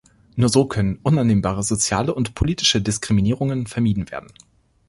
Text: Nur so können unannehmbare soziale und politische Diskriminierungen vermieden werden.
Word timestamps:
Nur 0.35 0.49
so 0.49 0.65
können 0.65 0.97
unannehmbare 1.03 1.61
soziale 1.61 2.15
und 2.15 2.33
politische 2.33 2.81
Diskriminierungen 2.81 3.67
vermieden 3.67 4.09
werden. 4.09 4.31